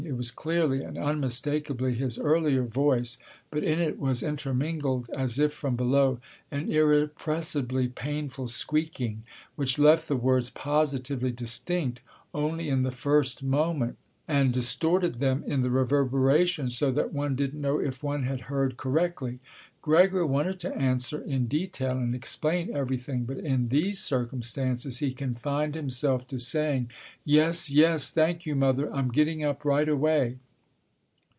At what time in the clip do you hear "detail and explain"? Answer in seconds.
21.47-22.69